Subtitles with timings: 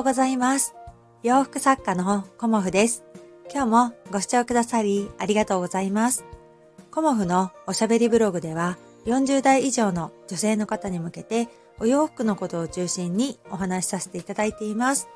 [0.00, 0.74] ようございます。
[1.22, 3.04] 洋服作家のコモフです。
[3.52, 6.24] 今日もご視聴くださりありがとうございます。
[6.90, 15.06] コモフのおしゃべりブログでは40代以上の女性の方に向けてお洋服のことを中心にお話しさせていただいています。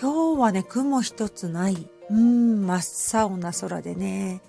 [0.00, 1.88] 今日はね、雲一つない。
[2.10, 4.40] うーん、真っ青な空でね。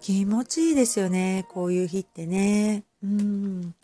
[0.00, 1.44] 気持ちいいですよね。
[1.50, 2.84] こういう日ってね。
[3.04, 3.74] うん。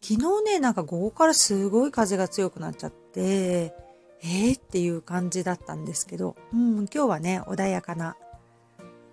[0.00, 3.74] 昨日ね、なんか午後からすごい風が強くなっちゃって、
[4.22, 8.16] えー、っていう感じだったんですけど、うん、今日はね、穏やかな、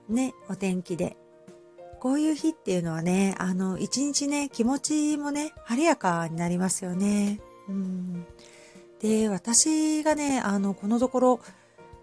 [0.07, 1.17] ね、お天気で。
[1.99, 7.41] こういう日っていうのはね、あの、一日ね、気持ちもね、晴れやかになりますよね。
[7.67, 8.25] うん。
[9.01, 11.39] で、私がね、あの、このところ、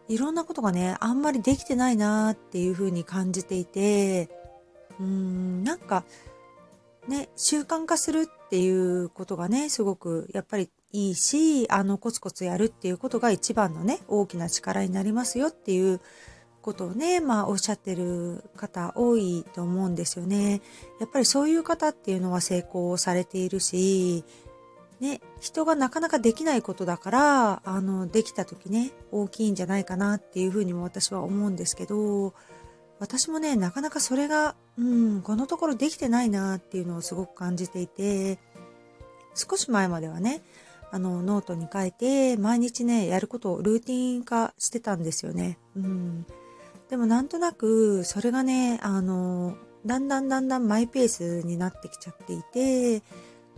[0.09, 4.29] いろんなことがね、あんまりできてないなっていうふうに感じていて、
[5.01, 6.05] うん、なんか、
[7.09, 16.01] ね、習慣化するっていうことがね、すごくやっぱりいいし、あの、コツコツやるっていうことが一番のね、大きな力になりますよっていう
[16.63, 20.63] ことをね、まあおっしゃってる方多いと思うんですよね。
[21.01, 24.25] やっぱりそういう方っていうのは成功されているし、
[25.01, 32.35] ね、人がなかなかできないことだから、あの、できた時ね、大きいんじゃないかなっていうふうにも私は思うんですけど、
[32.99, 38.39] 私もね、なかなかそれが、うん、このところできてないなっていうのをすごく感じていて、
[39.35, 40.43] 少し前まではね、
[40.97, 45.59] あの、ノートに書いて、毎日ね、やることをルーティン化してたんですよね。
[45.77, 46.25] うん。
[46.89, 53.03] でもなんとなく、それがね、あの、だんだんだんだんマイペースになってきちゃっていて、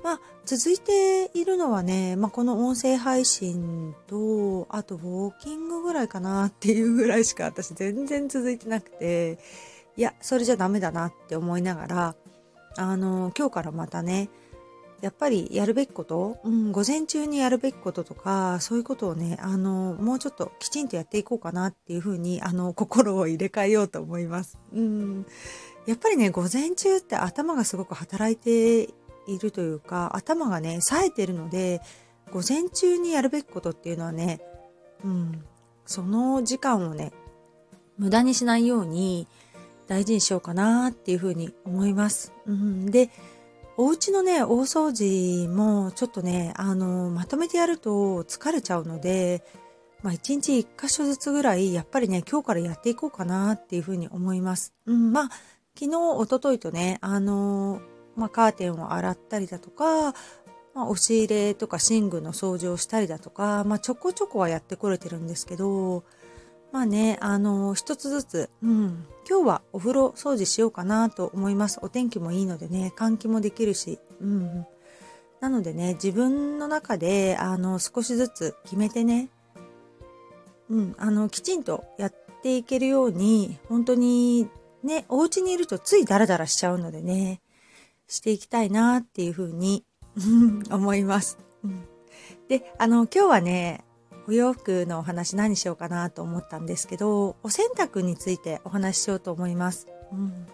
[0.03, 9.39] まあ、続いているのはね、まあ、この音声配信と、あと、ウォーキングぐらいかなっていうぐらいしか私全然続いてなくて、
[9.97, 12.17] いや、それじゃダメだなって思いながら、
[12.77, 14.28] あの、今日からまたね、
[15.00, 24.58] やっぱりやるべきこと、うん、午前中にやるべきこととか、そういうことをね、あの、もうちょっときちんとやっていこうかなっていうふうに、あの、心を入れ替えようと思います。
[24.73, 25.27] うん。
[25.86, 28.92] やっぱりね、午前中って頭がすごく働いて
[29.28, 31.80] いるというか、頭がね、冴えてるので、
[32.33, 34.40] 午前中にやるべきことっていうのはね、
[35.05, 35.44] うん、
[35.86, 37.12] その時間をね、
[37.98, 39.28] 無駄にしないように
[39.86, 42.33] 大事にしようかなっていうふうに思います。
[42.46, 43.11] うん、で、
[43.80, 49.44] お家のね、大掃除もちょっとね、あの、まとめてやると疲れちゃうので、
[50.02, 54.74] まあ一日一箇所ずつぐらい、やっぱりね、今日からやっていこうかなっていうふうに思います。
[54.86, 55.30] うん、まあ、
[55.78, 57.80] 昨日、一昨日とね、あの、
[58.17, 60.12] まあカーテンを洗ったりだとか、
[60.74, 66.02] まあ押し入れとか寝具の掃除をしたりだとか、まあちょこちょこはやってこれてるんですけど、
[66.70, 71.79] まあね、あの、一つずつ、うん、今日はお風呂掃除しようかなと思います。
[71.83, 74.67] お天気もいいのでね、換気もできるし、うん。
[75.40, 79.29] なのでね、自分の中で、あの、少しずつ決めてね、
[80.68, 84.48] うん、あの、きちんとやっていけるように、本当に、
[84.83, 87.40] ね、お家にいるとついダラダラしちゃうのでね、
[88.08, 89.85] していきたいなっていうふうに
[90.70, 91.39] 思います。
[91.64, 91.85] うん、
[92.48, 93.85] で、あの、今日はね、
[94.28, 99.89] お洋服のお話何しようかなと思ったんですけど、お洗濯についてお話ししようと思います。
[100.12, 100.46] うん、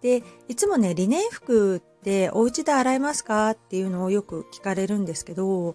[0.00, 5.74] で、いつもね、リネン服ってお家で洗えますかっていうのをよく聞かれるんですけど、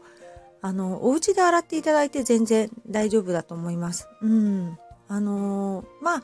[0.62, 4.08] あの、お家で洗っていただいて全然大丈夫だと思います。
[4.22, 4.80] うん。
[5.10, 6.24] あの、まあ、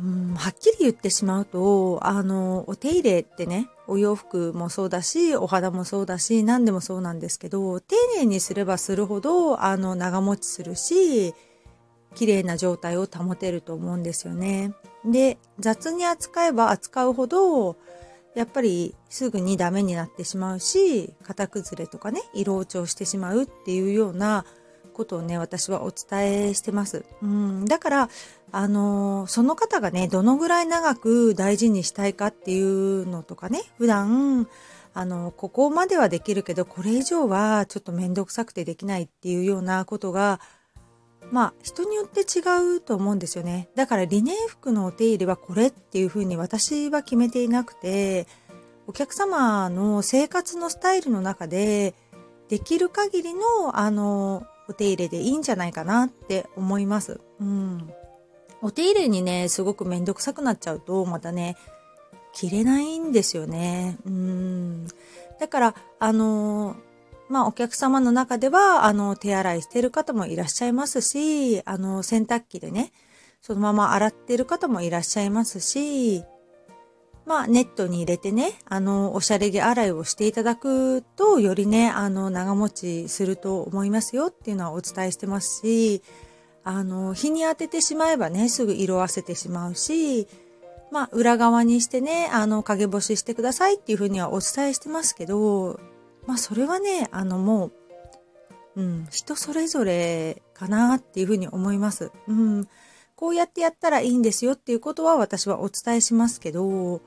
[0.00, 11.34] うん、はっきり言ってしまうと、あの、お手入れってね、お洋服もそうだし、お肌もそうだし、何でもそうなんですけど、丁寧にすればするほど、あの、長持ちするし、
[12.14, 14.72] 綺麗な状態を保てると思うんですよね。
[15.04, 17.76] で、雑に扱えば扱うほど、
[18.34, 24.44] やっぱりすぐにダメになってしまうし、型崩れとかね、色落ちをしてしまうっていうような
[24.94, 27.04] ことをね、私はお伝えしてます。
[27.22, 28.08] うん、だから、
[28.52, 34.48] あの、その方がね、どのぐらい長く大事にしたいかっていうのとかね、普段、
[34.94, 40.40] あの、ここまではできるけど、これ以上はちょっとめんどくさくてできないっていうようなことが、
[41.30, 43.68] まあ、人によって違うと思うんですよね。
[43.74, 48.26] だから、リネン服のお手入れはこれっていうふうに私は決めていなくて、
[48.86, 51.94] お客様の生活のスタイルの中で、
[52.48, 57.20] できる限りの、あの、お手入れでいいんじゃないかなって思います。
[57.40, 57.90] うん。
[58.62, 61.56] お手入れにね、すごくめんどくさくなっちゃうと、またね、
[62.32, 63.98] 着れないんですよね。
[64.06, 64.86] うん。
[65.38, 66.76] だから、あの、
[67.28, 72.92] まあ、お客様の中では、あの、手洗いしてる方もいらっしゃいますし、あの、洗濯機でね、
[73.40, 76.24] そのまま洗ってる方もいらっしゃいますし、
[77.26, 86.02] まあ、ネットに入れてね、あの、おしゃれ着洗いをしていただくと、よりね、あの、長持ちすると思いますよっていうのはお伝えしてますし、
[86.64, 90.28] あの、日に当ててしまえばね、すぐ色あせてしまうし、
[90.90, 95.80] まあ、裏側にしてね、あの、陰干ししてくださいっていうふうにはお伝えしてますけど、
[96.26, 97.66] まあ、それはね、あの、も
[98.76, 102.10] う、うん、人それぞれかなっていうふうに思います。
[102.28, 102.68] うん。
[103.16, 107.00] こうやってやったらいいんですよっていうことは私はお伝えしますけど、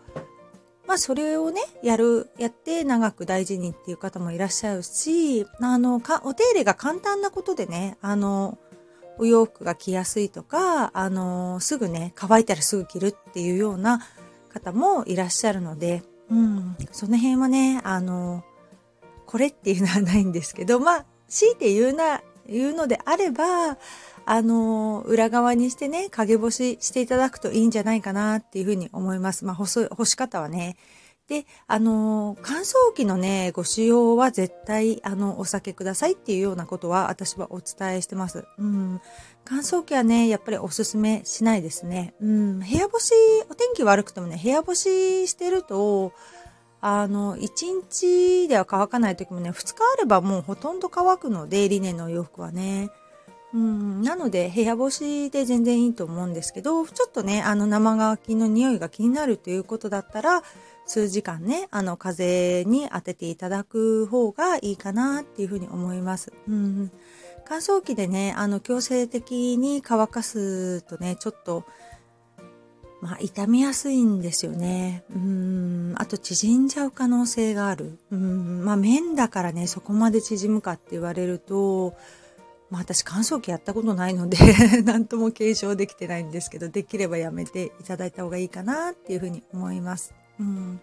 [0.88, 8.58] まあそれをね、やる、やって長く大事にっていう方もいらっしゃるし、あの、かお手入れが簡単なことでね、あの、
[9.20, 14.00] お洋服が着やすいとか、あの、すぐね、乾いたらすぐ着るっていうような
[14.50, 18.44] 方もいらっしゃるので、うん、その辺はね、あの、
[19.26, 23.78] これっていうのはないんですけど、まあ、強いて言うな、言うのであれば、
[24.30, 29.46] あの、裏側にしてね、陰干ししていただくといいんじゃないかなっていうふうに思います。
[29.46, 30.76] まあ、干す、干し方はね。
[31.30, 38.44] で、あの、乾燥機のね、ご使用は絶対、あの、お避けくださいっていうようなことは私はお伝えしてます。
[38.58, 39.02] うん。
[39.46, 42.14] 乾燥機はね、やっぱりおすすめしないですね。
[42.20, 42.60] うん。
[42.60, 43.14] 部屋干し、
[43.50, 46.12] お天気悪くてもね、部屋干ししてると、
[46.82, 47.50] あの、1
[47.82, 52.90] 日では乾かない時もね、2日あればもうほとんど乾くので、リネンのお洋服はね。
[53.54, 60.44] うん、なので部屋干しで全然いいと思うんですけど、ちょっとね、あの生乾きの匂いが気になるということだったら、
[60.86, 66.34] 数時間ね、あの風に当てていただく方がいいかなっていうふうに思います。
[66.48, 66.92] うん、
[67.46, 71.64] 乾燥機でね、あの強制的に乾かすとね、ちょっと、
[73.02, 75.04] まあ、傷みやすいんですよね。
[75.16, 78.00] うん、あと縮んじゃう可能性がある。
[78.12, 81.96] うん、まあ、面だからね、そこまで縮むかって言われると、
[82.70, 84.38] まあ私乾燥機やったことないので
[84.84, 90.14] 何とも継承できてないんですけど、できればやめていただいた方がいいかなっていうふうに思います。
[90.40, 90.82] うん。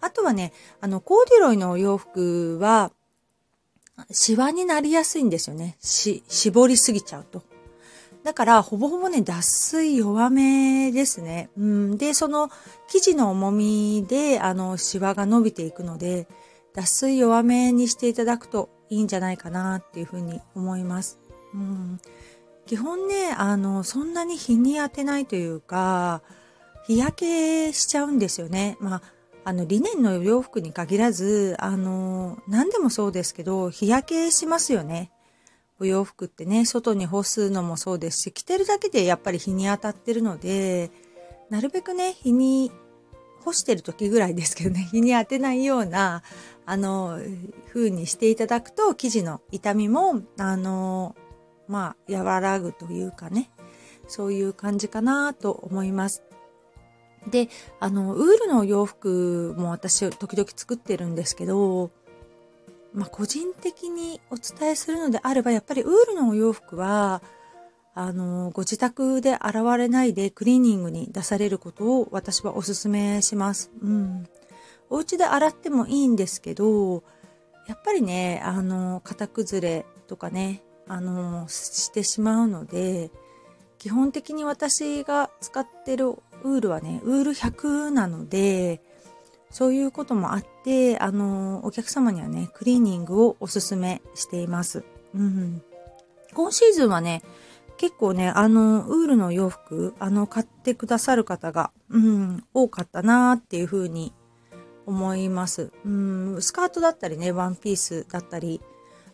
[0.00, 2.90] あとはね、あの、コーデュロイのお洋服は、
[4.10, 5.76] シワになりやすいんですよね。
[5.80, 7.42] し、絞りすぎちゃうと。
[8.24, 11.50] だから、ほぼほぼね、脱水弱めですね。
[11.56, 11.98] うん。
[11.98, 12.50] で、その
[12.88, 16.26] 生地の重みで、あの、シワが伸びていくので、
[16.74, 21.18] 脱水弱めにしていただくといいんじゃないかなっていうふうに思います。
[21.54, 21.98] うん、
[22.66, 26.22] 基本ね、あの、そんなに日に当てないというか、
[26.86, 28.76] 日焼けしちゃうんですよね。
[28.80, 29.02] まあ、
[29.44, 35.10] あの、リネンの洋服に限らず、あの、何でもそうですけど、日焼けしますよね。
[35.80, 40.90] お洋服ってね、外に干すのもそうですし、着てるだけでやっぱり日に当たってるので、
[41.48, 42.70] なるべくね、日に
[43.44, 46.22] 干してる時ぐらいですけどね、 日に当てないような、
[46.64, 47.18] あの、
[47.68, 51.14] 風にしていただくと、生地の痛みも、あの、
[51.68, 53.50] まあ、和らぐというかね、
[54.06, 56.22] そういう感じかなと思います。
[57.30, 57.48] で、
[57.78, 61.90] あの、ウールのお洋服も私、時々作ってるんですけど、
[62.92, 67.22] まあ、個人的にお伝えするのであれば、やっぱりウールのお洋服は、
[67.94, 73.70] あの、ご自宅で洗われないでクリーニングに出されることを私はお勧めします。
[73.82, 74.26] うん。
[74.88, 77.02] お家で洗ってもいいんですけど、
[77.66, 83.10] やっぱりね、あの、型崩れとかね、あの、してしまうので、
[83.78, 88.80] 基本的に私が使ってるウールはね、ウール100なので、
[89.50, 94.82] そういうこともあって、あの、お客様にはね、クリーニングをおすすめしています。
[95.14, 95.62] うん。
[96.32, 97.22] 今シーズンはね、
[97.82, 104.14] 結構ね、あの、ウールの洋服、あの、買ってくださる方が、うん、多かったなーっていう風に
[104.86, 105.72] 思います。
[105.84, 108.60] うん、スカートだったりね、ワンピースだったり、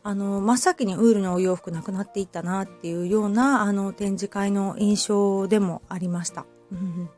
[0.03, 6.45] あの、真っ先にウールのお洋服なくなっていったなっていうような、あの、展示会の印象でもありました。
[6.71, 7.09] うん、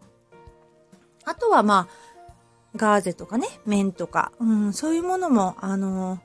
[1.25, 6.21] あとはまあ、ガーゼとかね、綿とか、うん、そういうものも、あの、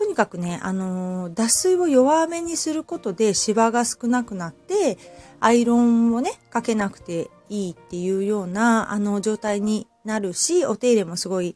[0.00, 4.96] とにかくね、あのー、脱水を弱めにすることで芝が少なくなって、
[5.40, 11.54] アイロンをね、かけなくていいっていうような、あの、状態になるし、お手入れもすごい、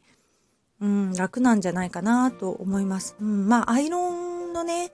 [0.78, 3.16] うん、楽なんじゃないかなと思います。
[3.18, 4.92] うん、まあ、アイロンのね、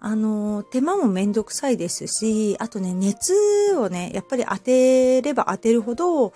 [0.00, 3.34] あの、手間もめんどくさいですし、あとね、熱
[3.76, 6.32] をね、やっぱり当てれば当てるほど、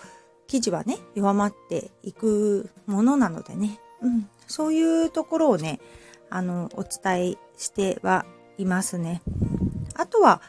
[0.49, 5.81] 生地はね、弱まっていくものなのでね、うん、そういうところをね、
[6.31, 8.25] あの、お伝えしては
[8.59, 9.23] いますね。
[9.95, 10.41] あとは、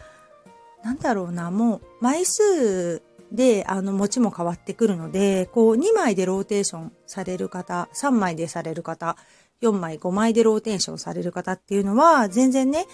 [0.83, 9.15] なんだろうな、もう、枚数で、あの、持ちも変わってくるので、こう、2枚でローテーションされる方、3枚でされる方、
[9.61, 12.87] 4枚、5枚でローテーションされる方っていうのは、全然ね、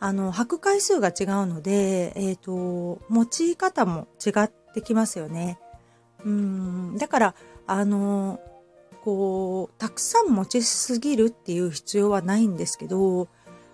[0.00, 5.58] あの、履く回数が違うので、えっ、ー、と、持ち方も違ってきますよね。
[6.24, 7.34] うん、だから、
[7.66, 8.40] あの、
[9.04, 13.28] こう、たくさん持ちすぎるっていう必要はないんですけど、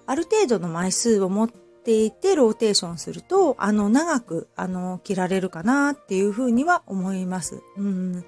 [0.04, 7.62] ある程度の枚数を持っていてローテーションすると、あの、長く、あの、着られるかなっていうふうには思います。
[7.76, 8.25] うん。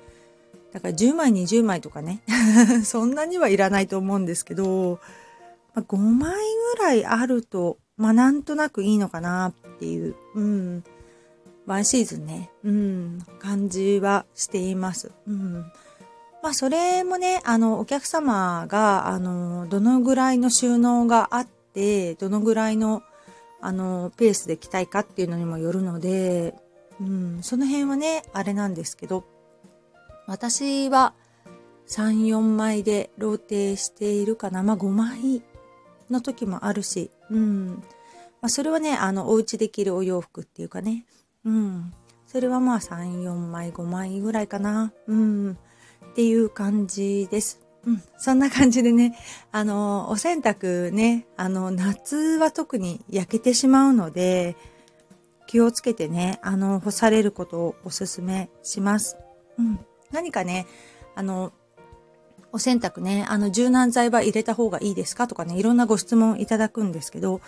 [0.72, 2.22] だから10枚、20枚とかね、
[2.84, 5.00] そんなにはいらないと思うんですけど、
[5.74, 6.36] まあ、5枚
[6.76, 10.84] ぐらいあると、まあなんとなくいいのかなっていう、うん。
[11.66, 15.12] ワンシーズンね、うん、感じはしています。
[15.26, 15.64] うん。
[16.42, 23.02] まあそれもね、あの、お客様が、あの、どのぐらいの収納があって、どのぐらいの、
[23.60, 26.54] あの、ペースで着たいかっていうのにもよるので、
[27.00, 29.24] うん、その辺はね、あれなんですけど、
[30.26, 31.14] 私は
[31.88, 34.64] 3、4枚でローテしているかな。
[34.64, 35.42] まあ5枚
[36.10, 37.84] の時もあるし、うん。
[38.40, 41.06] まあそれはね、あの、お家で着るお洋服っていうかね、
[41.44, 41.92] うん。
[42.26, 44.92] それはまあ3、4枚、5枚ぐらいかな。
[45.06, 45.58] うん。
[46.10, 47.60] っていう感じです。
[47.86, 48.02] うん。
[48.18, 49.16] そんな感じでね、
[49.50, 54.56] あの、お洗濯ね、あの、夏は特に焼けてしまうので、
[55.46, 59.16] 気をつけてね、あの、干されることをお勧めします。
[59.58, 59.80] うん。
[60.12, 60.66] 何かね、
[61.14, 61.52] あの、
[62.52, 67.40] お洗濯ね、あの、柔軟剤は入れた方がいいですかとかね、いろんなご質問いただくんですけど、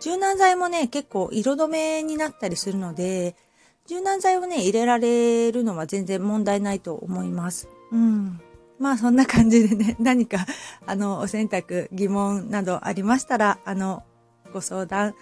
[0.00, 3.36] 柔軟剤もね、結構色止めになったりするので、
[3.86, 7.68] 柔軟剤をね、入れられるのは全然問題ないと思います。
[7.92, 8.40] うん。
[8.78, 10.46] まあそんな感じでね、 何か、
[10.86, 14.04] あの、お洗濯疑問などありましたら、あの、
[14.52, 15.14] ご相談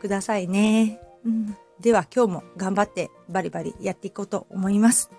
[0.00, 1.00] くださいね。
[1.24, 1.56] うん。
[1.80, 5.10] では今日も頑張ってバリバリやっていこうと思います。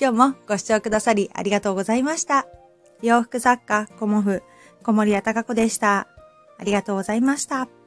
[0.00, 2.46] 今日もご視聴くださりありがとうございました。
[3.02, 4.42] 洋服作家、コモフ、
[4.82, 6.08] 小森屋隆子でした。
[6.58, 7.81] ありがとうございました。